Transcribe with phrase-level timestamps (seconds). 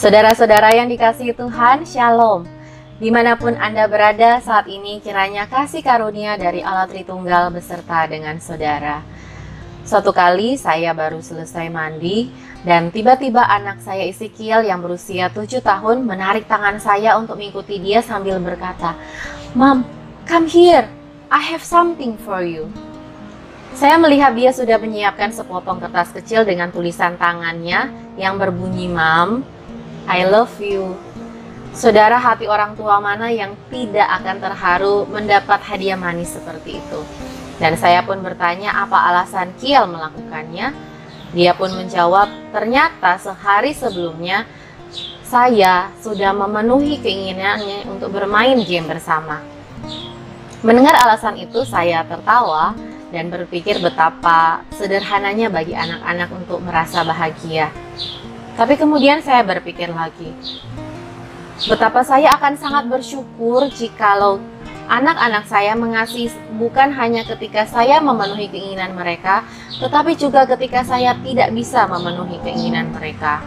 [0.00, 2.48] Saudara-saudara yang dikasihi Tuhan, Shalom.
[2.96, 8.40] Di mana pun Anda berada saat ini, kiranya kasih karunia dari Allah Tritunggal beserta dengan
[8.40, 9.04] saudara.
[9.84, 12.32] Suatu kali saya baru selesai mandi
[12.64, 18.00] dan tiba-tiba anak saya Ezekiel yang berusia 7 tahun menarik tangan saya untuk mengikuti dia
[18.00, 18.96] sambil berkata,
[19.52, 19.84] Mom,
[20.24, 20.88] come here,
[21.28, 22.72] I have something for you.
[23.76, 29.44] Saya melihat dia sudah menyiapkan sepotong kertas kecil dengan tulisan tangannya yang berbunyi Mom,
[30.10, 30.98] I love you.
[31.70, 37.00] Saudara hati orang tua mana yang tidak akan terharu mendapat hadiah manis seperti itu?
[37.62, 40.74] Dan saya pun bertanya apa alasan Kiel melakukannya.
[41.30, 44.50] Dia pun menjawab, ternyata sehari sebelumnya
[45.22, 49.38] saya sudah memenuhi keinginannya untuk bermain game bersama.
[50.66, 52.74] Mendengar alasan itu, saya tertawa
[53.14, 57.70] dan berpikir betapa sederhananya bagi anak-anak untuk merasa bahagia.
[58.58, 60.32] Tapi kemudian saya berpikir lagi,
[61.66, 64.40] betapa saya akan sangat bersyukur jikalau
[64.90, 69.46] anak-anak saya mengasihi bukan hanya ketika saya memenuhi keinginan mereka,
[69.78, 73.38] tetapi juga ketika saya tidak bisa memenuhi keinginan mereka.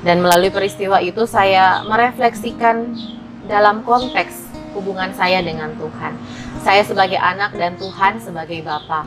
[0.00, 2.96] Dan melalui peristiwa itu saya merefleksikan
[3.44, 6.16] dalam konteks hubungan saya dengan Tuhan.
[6.64, 9.04] Saya sebagai anak dan Tuhan sebagai Bapa.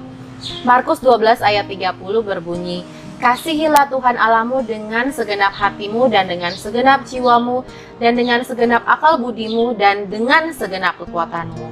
[0.61, 2.85] Markus 12 ayat 30 berbunyi,
[3.23, 7.63] Kasihilah Tuhan Allahmu dengan segenap hatimu dan dengan segenap jiwamu
[7.95, 11.71] dan dengan segenap akal budimu dan dengan segenap kekuatanmu.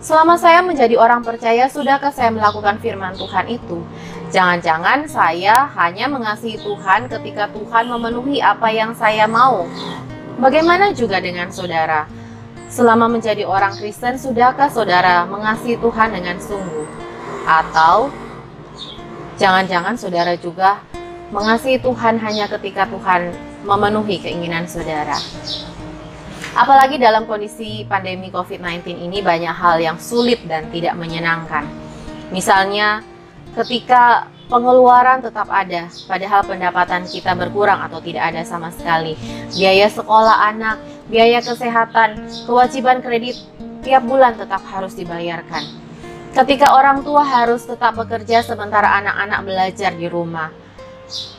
[0.00, 3.84] Selama saya menjadi orang percaya, sudahkah saya melakukan firman Tuhan itu?
[4.32, 9.68] Jangan-jangan saya hanya mengasihi Tuhan ketika Tuhan memenuhi apa yang saya mau.
[10.40, 12.08] Bagaimana juga dengan saudara?
[12.72, 16.88] Selama menjadi orang Kristen, sudahkah saudara mengasihi Tuhan dengan sungguh?
[17.44, 18.08] Atau
[19.36, 20.80] Jangan-jangan saudara juga
[21.28, 23.36] mengasihi Tuhan hanya ketika Tuhan
[23.68, 25.20] memenuhi keinginan saudara.
[26.56, 31.68] Apalagi dalam kondisi pandemi COVID-19 ini banyak hal yang sulit dan tidak menyenangkan.
[32.32, 33.04] Misalnya
[33.52, 39.20] ketika pengeluaran tetap ada, padahal pendapatan kita berkurang atau tidak ada sama sekali.
[39.52, 40.80] Biaya sekolah anak,
[41.12, 43.36] biaya kesehatan, kewajiban kredit
[43.84, 45.85] tiap bulan tetap harus dibayarkan
[46.36, 50.52] Ketika orang tua harus tetap bekerja sementara anak-anak belajar di rumah.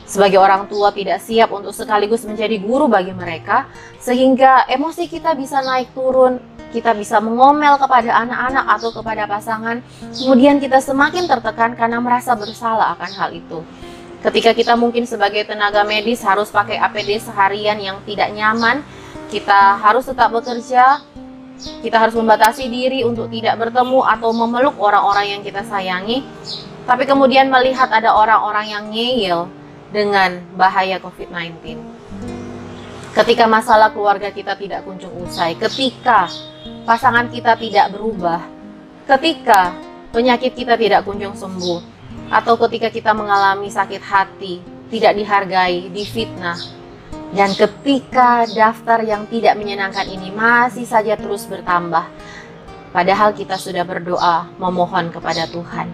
[0.02, 3.70] Sebagai orang tua tidak siap untuk sekaligus menjadi guru bagi mereka,
[4.02, 6.42] sehingga emosi kita bisa naik turun,
[6.74, 9.78] kita bisa mengomel kepada anak-anak atau kepada pasangan,
[10.18, 13.62] kemudian kita semakin tertekan karena merasa bersalah akan hal itu.
[14.18, 18.82] Ketika kita mungkin sebagai tenaga medis harus pakai APD seharian yang tidak nyaman,
[19.30, 21.06] kita harus tetap bekerja,
[21.58, 26.22] kita harus membatasi diri untuk tidak bertemu atau memeluk orang-orang yang kita sayangi.
[26.88, 29.50] Tapi kemudian melihat ada orang-orang yang ngeyel
[29.92, 31.76] dengan bahaya COVID-19.
[33.12, 36.30] Ketika masalah keluarga kita tidak kunjung usai, ketika
[36.86, 38.40] pasangan kita tidak berubah,
[39.04, 39.74] ketika
[40.14, 41.98] penyakit kita tidak kunjung sembuh,
[42.28, 44.60] atau ketika kita mengalami sakit hati,
[44.92, 46.56] tidak dihargai, difitnah,
[47.28, 52.08] dan ketika daftar yang tidak menyenangkan ini masih saja terus bertambah,
[52.88, 55.92] padahal kita sudah berdoa memohon kepada Tuhan,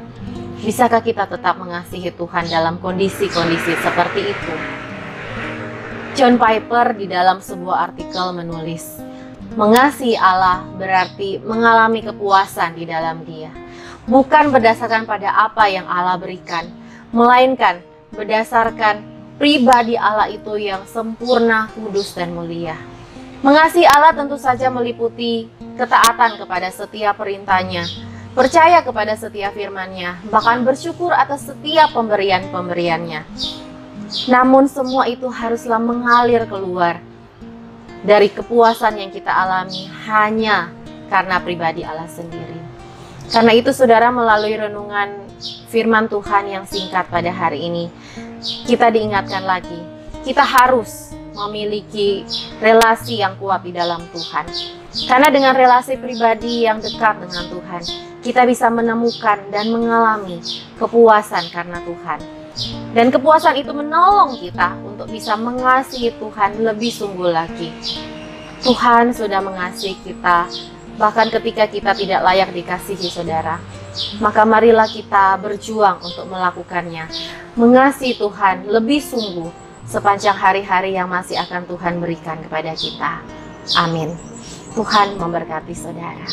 [0.63, 4.55] bisakah kita tetap mengasihi Tuhan dalam kondisi-kondisi seperti itu?
[6.15, 9.03] John Piper di dalam sebuah artikel menulis,
[9.59, 13.51] mengasihi Allah berarti mengalami kepuasan di dalam Dia,
[14.07, 16.71] bukan berdasarkan pada apa yang Allah berikan,
[17.11, 17.83] melainkan
[18.15, 22.79] berdasarkan pribadi Allah itu yang sempurna, kudus, dan mulia.
[23.45, 27.85] Mengasihi Allah tentu saja meliputi ketaatan kepada setiap perintahnya,
[28.33, 33.21] percaya kepada setiap firman-Nya, bahkan bersyukur atas setiap pemberian-pemberiannya.
[34.33, 37.03] Namun semua itu haruslah mengalir keluar
[38.05, 40.73] dari kepuasan yang kita alami hanya
[41.13, 42.61] karena pribadi Allah sendiri.
[43.29, 45.24] Karena itu saudara melalui renungan
[45.69, 47.85] firman Tuhan yang singkat pada hari ini,
[48.69, 49.81] kita diingatkan lagi,
[50.23, 52.23] kita harus memiliki
[52.63, 54.47] relasi yang kuat di dalam Tuhan.
[55.11, 57.83] Karena dengan relasi pribadi yang dekat dengan Tuhan,
[58.23, 60.39] kita bisa menemukan dan mengalami
[60.79, 62.21] kepuasan karena Tuhan.
[62.95, 67.75] Dan kepuasan itu menolong kita untuk bisa mengasihi Tuhan lebih sungguh lagi.
[68.63, 70.47] Tuhan sudah mengasihi kita,
[70.95, 73.59] bahkan ketika kita tidak layak dikasihi saudara
[74.19, 77.07] maka marilah kita berjuang untuk melakukannya.
[77.55, 79.51] Mengasihi Tuhan lebih sungguh
[79.87, 83.21] sepanjang hari-hari yang masih akan Tuhan berikan kepada kita.
[83.79, 84.17] Amin.
[84.75, 86.27] Tuhan memberkati saudara.